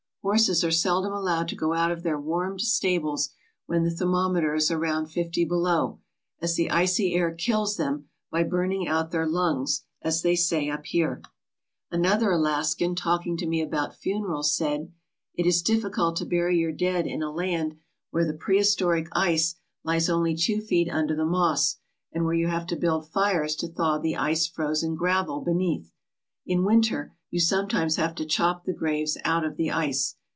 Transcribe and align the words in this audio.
Horses 0.23 0.63
are 0.63 0.69
seldom 0.69 1.11
allowed 1.11 1.47
to 1.47 1.55
go 1.55 1.73
out 1.73 1.91
of 1.91 2.03
their 2.03 2.19
warmed 2.19 2.61
stables 2.61 3.31
when 3.65 3.83
the 3.83 3.89
thermometer 3.89 4.53
is 4.53 4.69
around 4.69 5.07
fifty 5.07 5.43
below, 5.43 5.99
as 6.39 6.55
the 6.55 6.69
icy 6.69 7.15
air 7.15 7.31
kills 7.33 7.75
them 7.75 8.07
by 8.29 8.43
'"burning 8.43 8.87
out" 8.87 9.09
their 9.09 9.25
lungs, 9.25 9.81
as 10.03 10.21
they 10.21 10.35
say 10.35 10.69
up 10.69 10.85
here. 10.85 11.23
Another 11.89 12.29
Alaskan, 12.29 12.93
talking 12.93 13.35
to 13.37 13.47
me 13.47 13.61
about 13.63 13.95
funerals, 13.95 14.55
said:" 14.55 14.91
It 15.39 15.47
is 15.47 15.63
difficult 15.63 16.17
to 16.17 16.25
bury 16.27 16.55
your 16.59 16.71
dead 16.71 17.07
in 17.07 17.23
a 17.23 17.31
land 17.31 17.77
where 18.11 18.23
the 18.23 18.33
ALASKAOUR 18.33 18.37
NORTHERN 18.37 18.39
WONDERLAND 18.39 18.39
prehistoric 18.41 19.07
ice 19.13 19.55
lies 19.83 20.07
only 20.07 20.35
two 20.35 20.61
feet 20.61 20.87
under 20.87 21.15
the 21.15 21.25
moss, 21.25 21.77
and 22.11 22.25
where 22.25 22.35
you 22.35 22.45
have 22.47 22.67
to 22.67 22.75
build 22.75 23.09
fires 23.09 23.55
to 23.55 23.67
thaw 23.67 23.97
the 23.97 24.15
ice 24.15 24.45
frozen 24.45 24.93
gravel 24.93 25.41
beneath. 25.41 25.91
In 26.45 26.63
winter 26.63 27.15
you 27.33 27.39
sometimes 27.39 27.95
have 27.95 28.13
to 28.13 28.25
chop 28.25 28.65
the 28.65 28.73
graves 28.73 29.17
out 29.23 29.45
of 29.45 29.55
the 29.55 29.71
Ice. 29.71 30.17